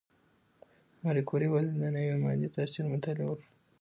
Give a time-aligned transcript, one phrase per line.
[1.03, 3.47] ماري کوري ولې د نوې ماده د تاثیر مطالعه وکړه؟